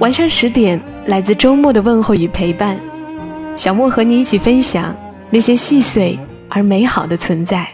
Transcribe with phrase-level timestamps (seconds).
[0.00, 2.78] 晚上十点，来自周末的问候与陪伴，
[3.56, 4.94] 小莫和你一起分享
[5.30, 7.72] 那些细碎而美好的存在。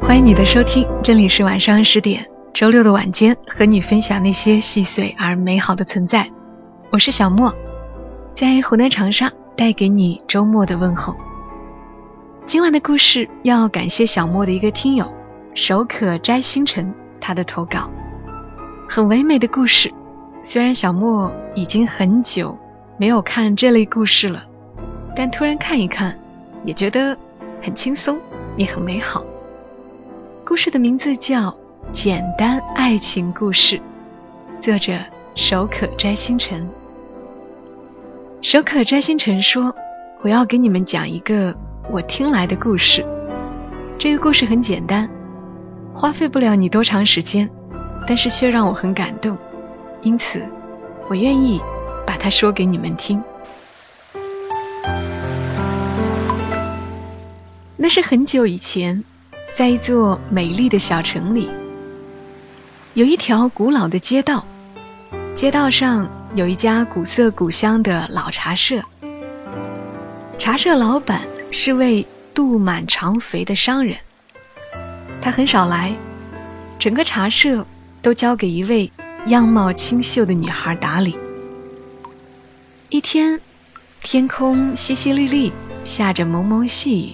[0.00, 6.28] 欢迎你的收听，这里是晚上十点，周六的晚间，和你分享那些细碎而美好的存在。
[6.90, 7.52] 我是小莫，
[8.34, 11.16] 在湖南长沙带给你周末的问候。
[12.46, 15.10] 今晚的故事要感谢小莫的一个听友，
[15.54, 16.94] 手可摘星辰。
[17.26, 17.90] 他的投稿
[18.86, 19.90] 很唯美的故事，
[20.42, 22.54] 虽然小莫已经很久
[22.98, 24.44] 没有看这类故事了，
[25.16, 26.18] 但突然看一看，
[26.66, 27.16] 也觉得
[27.62, 28.18] 很轻松，
[28.58, 29.24] 也很美好。
[30.44, 31.50] 故事的名字叫
[31.92, 33.78] 《简单爱情故事》，
[34.60, 34.92] 作者
[35.34, 36.68] 手可摘星辰。
[38.42, 39.74] 手可摘星辰说
[40.20, 41.56] ：“我要给你们讲一个
[41.90, 43.02] 我听来的故事，
[43.98, 45.08] 这个故事很简单。”
[45.94, 47.48] 花费不了你多长时间，
[48.06, 49.38] 但是却让我很感动，
[50.02, 50.44] 因此，
[51.08, 51.60] 我愿意
[52.04, 53.22] 把它说给你们听。
[57.76, 59.04] 那是很久以前，
[59.54, 61.48] 在一座美丽的小城里，
[62.94, 64.44] 有一条古老的街道，
[65.36, 68.82] 街道上有一家古色古香的老茶社，
[70.38, 71.22] 茶社老板
[71.52, 73.98] 是位肚满肠肥的商人。
[75.24, 75.96] 他很少来，
[76.78, 77.66] 整个茶社
[78.02, 78.92] 都交给一位
[79.28, 81.16] 样貌清秀的女孩打理。
[82.90, 83.40] 一天，
[84.02, 85.50] 天空淅淅沥沥，
[85.82, 87.12] 下着蒙蒙细雨。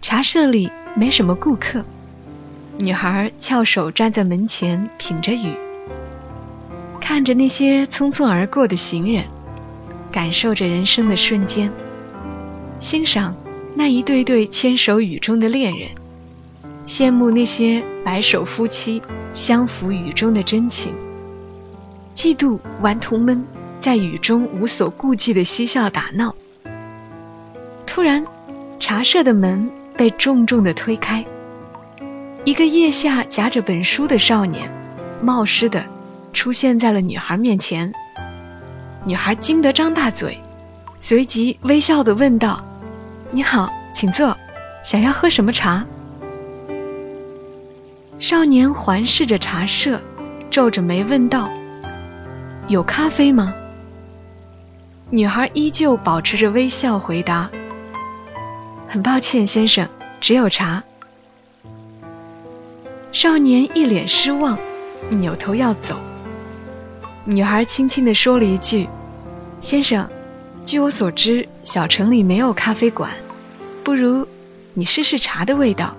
[0.00, 1.84] 茶社里没什么顾客，
[2.78, 5.54] 女孩翘首站在门前，品着雨，
[7.02, 9.26] 看着那些匆匆而过的行人，
[10.10, 11.70] 感受着人生的瞬间，
[12.80, 13.36] 欣赏
[13.74, 15.90] 那一对对牵手雨中的恋人。
[16.88, 19.02] 羡慕那些白首夫妻
[19.34, 20.94] 相扶雨中的真情，
[22.14, 23.44] 嫉妒顽童们
[23.78, 26.34] 在雨中无所顾忌的嬉笑打闹。
[27.86, 28.24] 突然，
[28.78, 31.26] 茶社的门被重重的推开，
[32.44, 34.72] 一个腋下夹着本书的少年，
[35.20, 35.84] 冒失的
[36.32, 37.92] 出现在了女孩面前。
[39.04, 40.40] 女孩惊得张大嘴，
[40.98, 42.64] 随即微笑的问道
[43.30, 44.38] ：“你好，请坐，
[44.82, 45.84] 想要喝什么茶？”
[48.18, 50.00] 少年环视着茶社，
[50.50, 51.50] 皱着眉问道
[52.66, 53.54] ：“有咖啡吗？”
[55.10, 57.48] 女孩依旧保持着微笑回答
[58.88, 59.88] ：“很抱歉，先生，
[60.20, 60.82] 只有茶。”
[63.12, 64.58] 少年一脸失望，
[65.10, 65.96] 扭头要走。
[67.24, 68.88] 女孩轻轻地说了一句
[69.62, 70.10] ：“先生，
[70.64, 73.12] 据我所知，小城里没有咖啡馆，
[73.84, 74.26] 不如
[74.74, 75.94] 你试试茶的味道，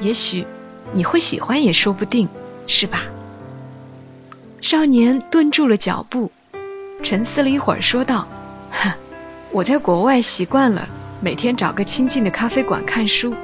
[0.00, 0.46] 也许……”
[0.92, 2.28] 你会喜欢也说不定，
[2.66, 3.02] 是吧？
[4.60, 6.30] 少年顿住了脚步，
[7.02, 8.26] 沉思了一会儿，说道
[8.72, 8.92] ：“哼，
[9.52, 10.88] 我在国外习惯了
[11.20, 13.34] 每天找个清静的咖啡馆看书。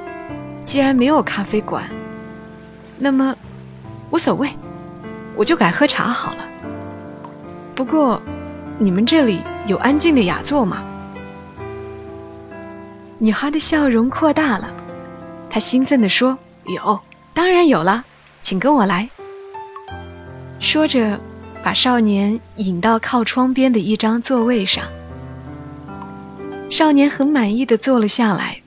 [0.65, 1.83] 既然没有咖啡馆，
[2.97, 3.35] 那么
[4.09, 4.49] 无所谓，
[5.35, 6.47] 我就改喝茶好了。
[7.75, 8.21] 不过，
[8.79, 10.83] 你们这里有安静的雅座吗？”
[13.19, 14.71] 女孩的笑容扩大了，
[15.49, 16.99] 她兴奋地说：“有。”
[17.33, 18.05] 当然有了，
[18.41, 19.09] 请跟我来。
[20.59, 21.19] 说着，
[21.63, 24.85] 把少年引到靠窗边的一张座位上。
[26.69, 28.61] 少年很满意的坐了下来，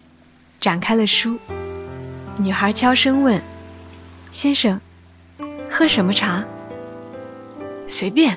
[0.60, 1.38] 展开了书。
[2.38, 3.40] 女孩悄声问
[4.30, 4.80] ：“先生，
[5.70, 6.44] 喝什么茶？”
[7.86, 8.36] 随便。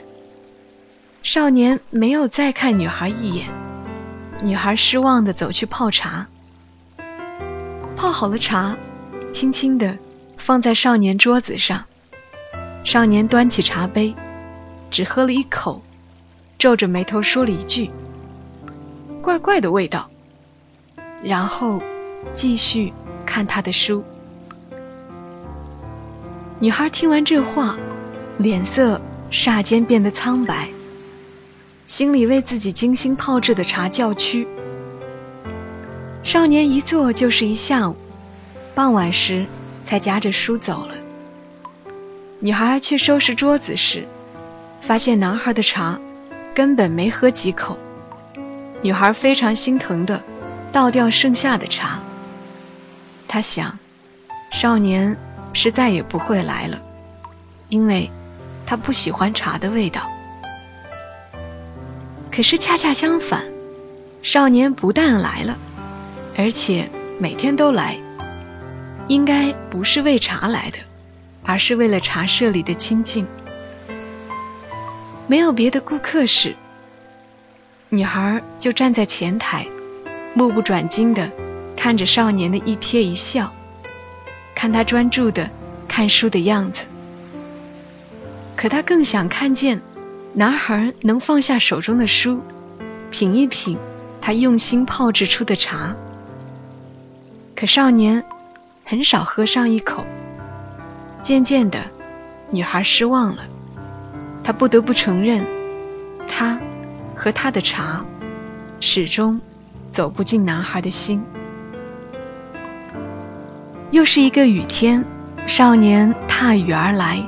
[1.21, 3.47] 少年没有再看女孩一眼。
[4.41, 6.27] 女孩失望的走去泡茶。
[7.97, 8.77] 泡好了茶，
[9.29, 9.97] 轻轻的。
[10.39, 11.85] 放在少年桌子上，
[12.83, 14.15] 少年端起茶杯，
[14.89, 15.83] 只喝了一口，
[16.57, 17.91] 皱着眉头说了一句
[19.21, 20.09] ：“怪怪的味道。”
[21.21, 21.81] 然后
[22.33, 22.93] 继续
[23.25, 24.03] 看他的书。
[26.59, 27.77] 女孩听完这话，
[28.37, 30.69] 脸色霎间变得苍白，
[31.85, 34.47] 心里为自己精心泡制的茶叫屈。
[36.23, 37.95] 少年一坐就是一下午，
[38.73, 39.45] 傍晚时。
[39.89, 40.93] 才夹着书走了。
[42.39, 44.07] 女孩去收拾桌子时，
[44.81, 45.99] 发现男孩的茶
[46.53, 47.75] 根本没喝几口。
[48.83, 50.21] 女孩非常心疼的
[50.71, 51.99] 倒掉剩下的茶。
[53.27, 53.79] 她想，
[54.51, 55.17] 少年
[55.53, 56.79] 是再也不会来了，
[57.69, 58.11] 因为
[58.67, 60.07] 他不喜欢茶的味道。
[62.31, 63.43] 可是恰恰相反，
[64.21, 65.57] 少年不但来了，
[66.37, 66.87] 而且
[67.17, 67.97] 每天都来。
[69.09, 70.77] 应该不是为茶来的，
[71.43, 73.25] 而是为了茶社里的清静。
[75.27, 76.55] 没有别的顾客时，
[77.89, 79.65] 女孩就站在前台，
[80.35, 81.31] 目不转睛的
[81.75, 83.51] 看着少年的一瞥一笑，
[84.53, 85.49] 看他专注的
[85.87, 86.85] 看书的样子。
[88.55, 89.81] 可她更想看见
[90.33, 92.41] 男孩能放下手中的书，
[93.09, 93.79] 品一品
[94.21, 95.95] 他用心泡制出的茶。
[97.55, 98.23] 可少年。
[98.89, 100.03] 很少喝上一口，
[101.21, 101.79] 渐渐的，
[102.49, 103.43] 女孩失望了。
[104.43, 105.45] 她不得不承认，
[106.27, 106.59] 她
[107.15, 108.03] 和她的茶
[108.79, 109.39] 始终
[109.91, 111.23] 走不进男孩的心。
[113.91, 115.05] 又是一个雨天，
[115.45, 117.23] 少年踏雨而来，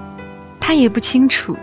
[0.60, 1.56] 他也不清楚，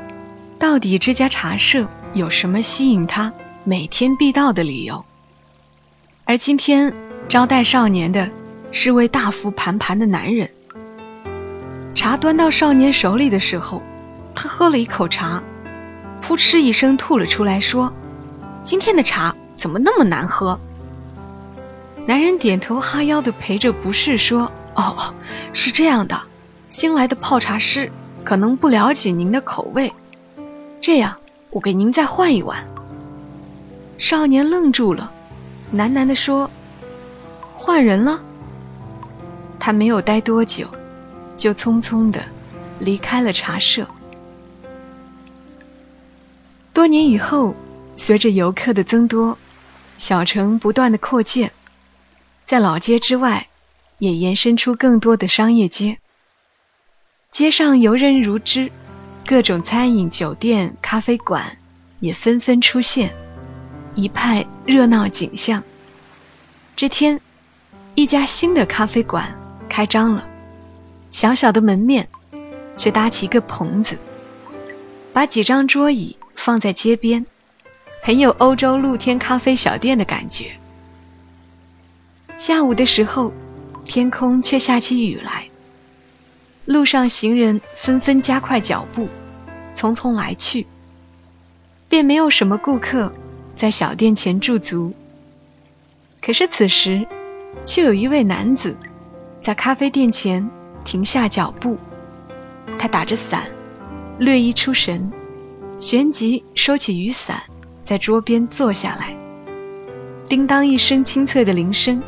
[0.61, 3.33] 到底这家茶社有什么吸引他
[3.65, 5.05] 每天必到的理由。
[6.25, 6.95] 而今天
[7.27, 8.31] 招待少年的。
[8.71, 10.51] 是位大腹盘盘的男人。
[11.95, 13.83] 茶端到少年手里的时候，
[14.35, 15.43] 他喝了一口茶，
[16.23, 17.93] 噗嗤一声吐了出来，说
[18.63, 20.59] ：“今天的茶怎么那么难喝？”
[22.07, 25.15] 男人点头哈腰的陪着不是说：“哦，
[25.53, 26.23] 是这样的，
[26.69, 27.91] 新来的泡茶师
[28.25, 29.93] 可能不了解您的口味，
[30.81, 31.17] 这样
[31.51, 32.69] 我给您再换一碗。”
[33.99, 35.11] 少年愣住了，
[35.75, 36.49] 喃喃的说
[37.57, 38.23] ：“换人了。”
[39.69, 40.67] 他没有待多久，
[41.37, 42.25] 就匆匆的
[42.79, 43.87] 离开了茶社。
[46.73, 47.55] 多年以后，
[47.95, 49.37] 随着游客的增多，
[49.99, 51.53] 小城不断的扩建，
[52.47, 53.49] 在老街之外，
[53.99, 55.99] 也延伸出更多的商业街。
[57.31, 58.73] 街上游人如织，
[59.27, 61.59] 各种餐饮、酒店、咖啡馆
[62.01, 63.15] 也纷纷出现，
[63.95, 65.63] 一派热闹景象。
[66.75, 67.21] 这天，
[67.95, 69.39] 一家新的咖啡馆。
[69.69, 70.27] 开张了，
[71.11, 72.09] 小小的门面，
[72.77, 73.99] 却搭起一个棚子，
[75.13, 77.27] 把几张桌椅放在街边，
[78.03, 80.53] 很有欧洲露天咖啡小店的感觉。
[82.37, 83.33] 下午的时候，
[83.85, 85.49] 天空却下起雨来，
[86.65, 89.09] 路上行人纷纷加快脚步，
[89.75, 90.67] 匆匆来去，
[91.89, 93.13] 便没有什么顾客
[93.57, 94.95] 在小店前驻足。
[96.21, 97.07] 可是此时，
[97.65, 98.77] 却有一位男子。
[99.41, 100.51] 在咖啡店前
[100.85, 101.79] 停下脚步，
[102.79, 103.45] 他打着伞，
[104.19, 105.13] 略一出神，
[105.79, 107.43] 旋即收起雨伞，
[107.83, 109.17] 在桌边坐下来。
[110.27, 112.03] 叮当一声清脆的铃声，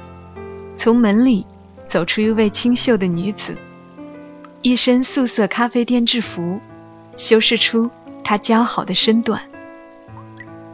[0.77, 1.47] 从门里
[1.87, 3.57] 走出一位清秀的女子，
[4.61, 6.61] 一身素色咖啡店制服，
[7.17, 7.91] 修饰出
[8.23, 9.41] 她姣好的身段。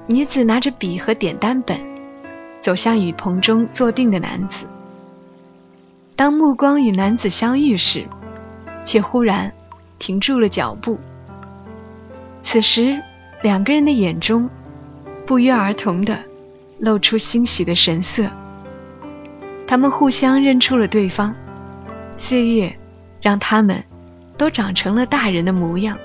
[0.09, 1.79] 女子拿着笔和点单本，
[2.61, 4.67] 走向雨棚中坐定的男子。
[6.17, 8.07] 当目光与男子相遇时，
[8.85, 9.53] 却忽然
[9.99, 10.99] 停住了脚步。
[12.41, 13.03] 此时，
[13.43, 14.49] 两个人的眼中
[15.27, 16.19] 不约而同的
[16.79, 18.31] 露出欣喜的神色。
[19.67, 21.35] 他们互相认出了对方，
[22.17, 22.79] 岁月
[23.21, 23.85] 让他们
[24.39, 25.99] 都长成了大人的模样。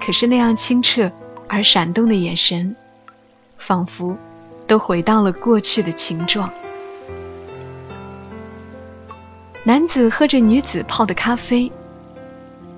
[0.00, 1.12] 可是那样清澈
[1.48, 2.74] 而闪动的眼神，
[3.56, 4.16] 仿佛
[4.66, 6.50] 都回到了过去的情状。
[9.68, 11.70] 男子喝着女子泡的咖啡，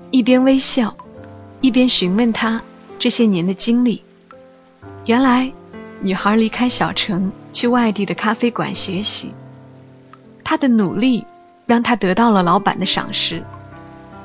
[0.09, 0.97] 一边微笑，
[1.61, 2.61] 一边询问她
[2.99, 4.03] 这些年的经历。
[5.05, 5.53] 原来，
[6.01, 9.33] 女孩离开小城去外地的咖啡馆学习，
[10.43, 11.25] 她的努力
[11.65, 13.41] 让她得到了老板的赏识。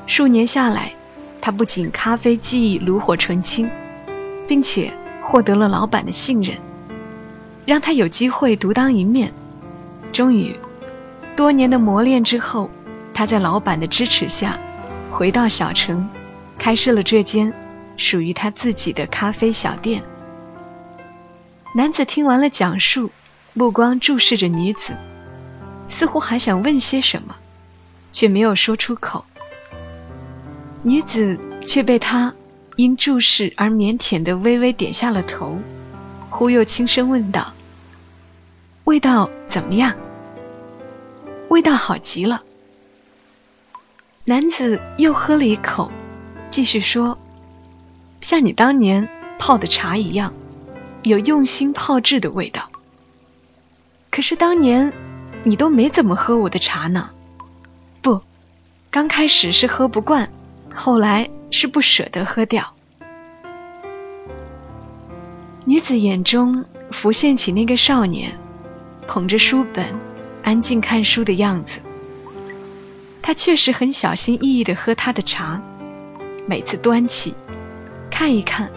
[0.09, 0.93] 数年下来，
[1.41, 3.71] 她不仅咖啡技艺炉火纯青，
[4.49, 4.93] 并且
[5.23, 6.57] 获得了老板的信任，
[7.65, 9.33] 让她有机会独当一面。
[10.11, 10.57] 终于。
[11.37, 12.71] 多年的磨练之后，
[13.13, 14.59] 他在老板的支持下，
[15.11, 16.09] 回到小城，
[16.59, 17.53] 开设了这间
[17.99, 20.03] 属于他自己的咖啡小店。
[21.75, 23.11] 男子听完了讲述，
[23.53, 24.95] 目光注视着女子，
[25.89, 27.37] 似乎还想问些什么，
[28.13, 29.27] 却没有说出口。
[30.83, 32.33] 女子却被他
[32.77, 35.59] 因注视而腼腆的微微点下了头，
[36.31, 37.53] 忽又轻声问道
[38.85, 39.95] ：“味道怎么样？”
[41.57, 42.43] 味道好极了。
[44.27, 45.91] 男子又喝了一口，
[46.51, 47.17] 继续说
[48.21, 49.09] ：“像你当年
[49.39, 50.35] 泡的茶一样，
[51.03, 52.69] 有用心泡制的味道。
[54.11, 54.93] 可是当年
[55.45, 57.09] 你都没怎么喝我的茶呢。
[58.03, 58.21] 不，
[58.91, 60.31] 刚开始是喝不惯，
[60.75, 62.75] 后来是不舍得喝掉。”
[65.65, 68.39] 女子眼中浮现起那个少年
[69.07, 69.99] 捧着书本
[70.47, 71.81] 安静看书的样子。
[73.21, 75.61] 他确实很小心翼翼地喝他的茶，
[76.47, 77.35] 每次端起，
[78.13, 78.71] 看一看，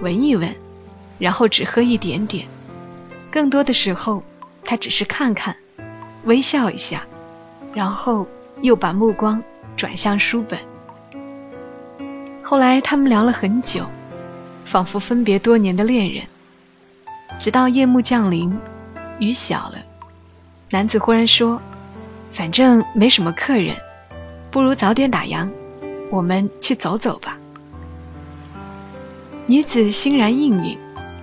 [0.00, 0.56] 闻一闻，
[1.18, 2.48] 然后只喝一点点。
[3.30, 4.22] 更多的时候，
[4.64, 5.56] 他只是看看，
[6.24, 7.04] 微笑一下，
[7.74, 8.26] 然后
[8.62, 9.42] 又把目光
[9.76, 10.58] 转向书本。
[12.42, 13.84] 后来他们聊了很久，
[14.64, 16.24] 仿佛分别多年的恋人。
[17.38, 18.58] 直到夜幕降临，
[19.18, 19.84] 雨小了，
[20.72, 21.60] 男子忽然说
[22.30, 23.76] ：“反正没什么客人。”
[24.52, 25.48] 不如早点打烊，
[26.10, 27.38] 我们去走走吧。
[29.46, 30.78] 女子欣然应允，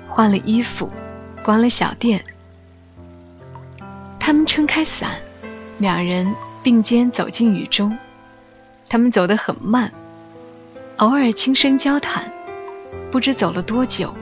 [0.09, 0.89] 换了衣服，
[1.43, 2.23] 关了小店。
[4.19, 5.11] 他们撑开伞，
[5.77, 7.97] 两人并肩走进雨中。
[8.89, 9.91] 他们走得很慢，
[10.97, 12.31] 偶尔轻声交谈。
[13.11, 14.13] 不知走了多久，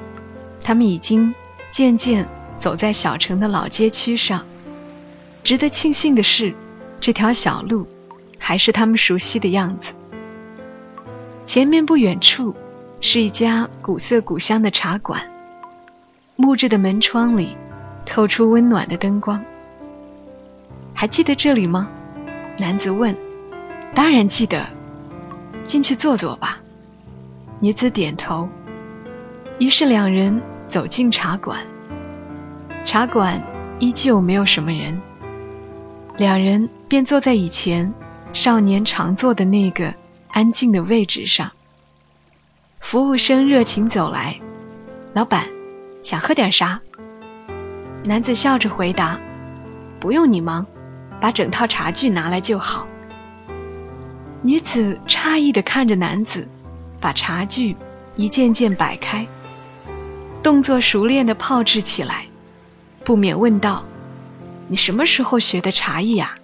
[0.62, 1.34] 他们已经
[1.72, 2.28] 渐渐
[2.60, 4.46] 走在小城的老街区上。
[5.46, 6.56] 值得庆幸的是，
[7.00, 7.88] 这条小路。
[8.38, 9.94] 还是他们熟悉的样子。
[11.48, 12.56] 前面不远处
[13.02, 15.32] 是一家古色古香的茶馆，
[16.36, 17.58] 木质的门窗里
[18.06, 19.44] 透出温暖的灯光。
[20.94, 21.90] 还记得这里吗？
[22.60, 23.16] 男子问。
[23.96, 24.68] 当然记得。
[25.66, 26.60] 进去坐坐吧。
[27.60, 28.48] 女子点头。
[29.58, 31.66] 于是两人走进茶馆。
[32.84, 33.42] 茶馆
[33.80, 35.02] 依旧没有什么人，
[36.18, 37.94] 两人便坐在以前。
[38.34, 39.94] 少年常坐的那个
[40.28, 41.54] 安静的位置上，
[42.82, 44.42] 服务生热情走来
[45.16, 45.48] ：“老板，
[46.04, 46.82] 想喝点啥？”
[48.04, 49.22] 男子笑着回答
[50.02, 50.66] ：“不用你忙，
[51.22, 52.86] 把整套茶具拿来就好。”
[54.44, 56.50] 女子诧异的看着男子，
[57.00, 57.78] 把茶具
[58.18, 59.28] 一件件摆开，
[60.44, 62.26] 动作熟练的泡制起来，
[63.06, 63.86] 不免问道
[64.68, 66.38] ：“你什么时候学的茶艺呀？”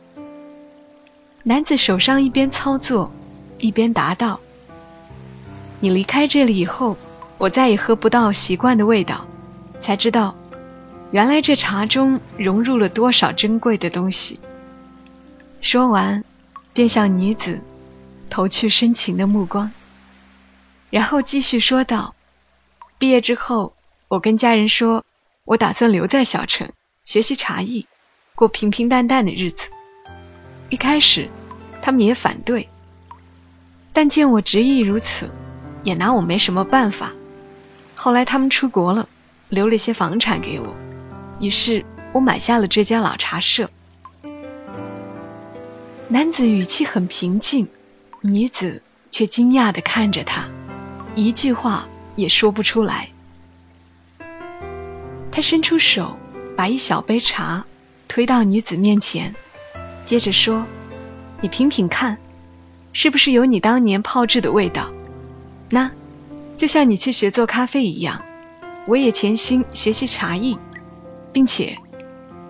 [1.43, 3.11] 男子手上一边操作，
[3.59, 4.39] 一边答道
[5.81, 6.97] ：“你离开这里以后，
[7.37, 9.25] 我再也喝不到习惯的味道，
[9.79, 10.35] 才知道，
[11.09, 14.39] 原来这茶中融入了多少珍贵的东西。”
[15.61, 16.23] 说完，
[16.73, 17.61] 便向女子
[18.29, 19.71] 投去深情的目光，
[20.91, 22.13] 然后继续说道
[22.99, 23.73] ：“毕业之后，
[24.07, 25.03] 我跟家人说，
[25.45, 26.69] 我打算留在小城
[27.03, 27.87] 学习茶艺，
[28.35, 29.69] 过平平淡淡的日子。”
[30.69, 31.29] 一开始，
[31.81, 32.69] 他们也反对，
[33.91, 35.29] 但见我执意如此，
[35.83, 37.11] 也拿我没什么办法。
[37.95, 39.09] 后来他们出国了，
[39.49, 40.75] 留了些房产给我，
[41.39, 43.69] 于是我买下了这家老茶社。
[46.07, 47.67] 男子语气很平静，
[48.21, 50.49] 女子却惊讶地看着他，
[51.15, 53.09] 一句话也说不出来。
[55.31, 56.17] 他伸出手，
[56.55, 57.65] 把一小杯茶
[58.11, 59.33] 推到女子面前。
[60.03, 60.65] 接着说
[61.39, 62.17] ：“你品品看，
[62.91, 64.91] 是不是有你当年泡制的味道？
[65.69, 65.91] 那，
[66.57, 68.21] 就像你去学做咖啡一样，
[68.85, 70.57] 我也潜心学习茶艺，
[71.31, 71.77] 并且，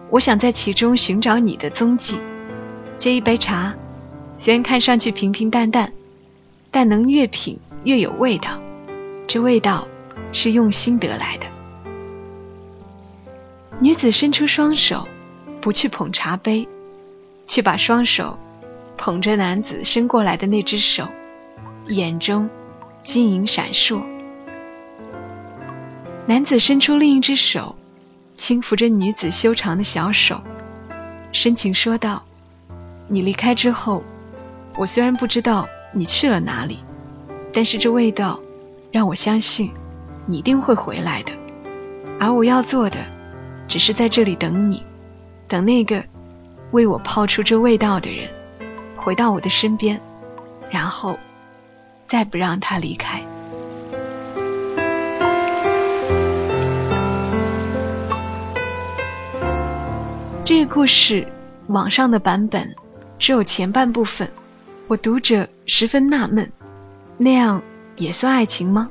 [0.09, 2.17] 我想在其中寻找你的踪迹。
[2.97, 3.75] 这一杯茶，
[4.37, 5.93] 虽然看上去平平淡淡，
[6.71, 8.59] 但能越品越有味道。
[9.27, 9.87] 这味道
[10.31, 11.45] 是用心得来的。”
[13.79, 15.07] 女子伸出双手，
[15.61, 16.67] 不去捧茶杯。
[17.47, 18.39] 却把双手
[18.95, 21.09] 捧着男子伸过来的那只手，
[21.87, 22.49] 眼中
[23.03, 24.01] 晶莹闪烁。
[26.27, 27.75] 男子伸出另一只手，
[28.37, 30.41] 轻抚着女子修长的小手，
[31.33, 32.23] 深情说道
[33.09, 34.01] ：“你离开之后，
[34.77, 36.79] 我虽然不知道你去了哪里，
[37.51, 38.39] 但是这味道
[38.93, 39.71] 让我相信
[40.25, 41.33] 你一定会回来的。
[42.17, 42.99] 而我要做的，
[43.67, 44.85] 只是在这里等你，
[45.51, 46.03] 等那个。”
[46.71, 48.29] 为我泡出这味道的人，
[48.95, 49.99] 回到我的身边，
[50.69, 51.19] 然后
[52.07, 53.21] 再不让他离开。
[60.45, 61.27] 这个故事
[61.67, 62.73] 网上的版本
[63.19, 64.31] 只有前半部分，
[64.87, 66.49] 我读者十分纳闷，
[67.17, 67.61] 那样
[67.97, 68.89] 也算爱情吗？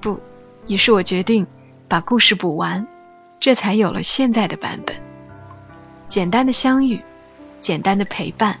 [0.00, 0.18] 不，
[0.66, 1.46] 于是我决定
[1.86, 2.84] 把故事补完，
[3.38, 5.09] 这才有了现在的版本。
[6.10, 7.00] 简单的相遇，
[7.60, 8.58] 简单的陪伴，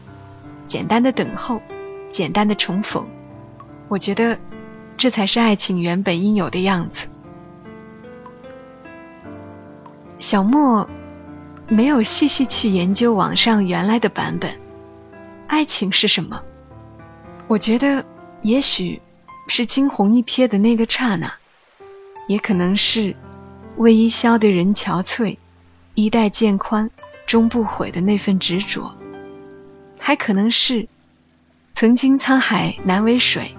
[0.68, 1.60] 简单的等候，
[2.08, 3.04] 简单的重逢，
[3.88, 4.38] 我觉得
[4.96, 7.08] 这才是爱情原本应有的样子。
[10.20, 10.88] 小莫
[11.66, 14.56] 没有细细去研究网上原来的版本，
[15.48, 16.40] 爱情是什么？
[17.48, 18.04] 我觉得
[18.42, 19.02] 也许
[19.48, 21.32] 是惊鸿一瞥的那个刹那，
[22.28, 23.16] 也可能是
[23.76, 25.36] 为伊消得人憔悴，
[25.94, 26.88] 衣带渐宽
[27.30, 28.92] 终不悔的那份执着，
[30.00, 30.88] 还可能是
[31.74, 33.54] 曾经沧海难为水。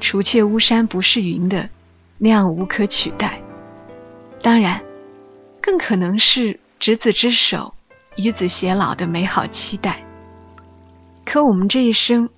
[0.00, 1.68] 除却巫山不是云的
[2.16, 3.42] 那样无可取代，
[4.40, 4.82] 当然，
[5.60, 7.74] 更可能是执子之手，
[8.16, 10.02] 与子偕老的美好期待。
[11.26, 12.30] 可我们这一生，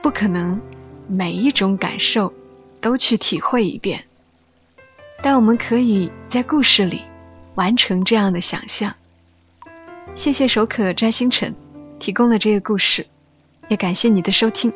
[0.00, 0.60] 不可能
[1.08, 2.32] 每一种感受
[2.80, 4.04] 都去体会一遍，
[5.24, 7.02] 但我们可以在故事里
[7.56, 8.94] 完成这样的想象。
[10.14, 11.54] 谢谢手可摘星辰
[11.98, 13.06] 提供了这个故事，
[13.68, 14.72] 也感谢你的收听。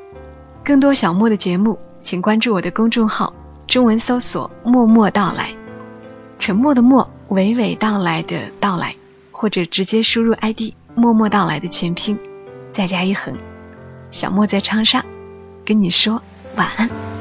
[0.64, 1.78] 更多小莫的节目。
[2.00, 3.32] 请关注我的公众号，
[3.66, 5.56] 中文搜索“默默到来”，
[6.38, 8.94] 沉默的默，娓娓道来的到来，
[9.32, 12.18] 或者直接输入 ID“ 默默到来”的全拼，
[12.72, 13.34] 再加一横。
[14.10, 15.02] 小莫在长沙，
[15.64, 16.22] 跟你说
[16.56, 17.13] 晚安。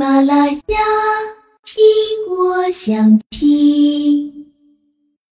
[0.00, 0.78] 马拉雅，
[1.62, 1.84] 听
[2.34, 3.39] 我想听。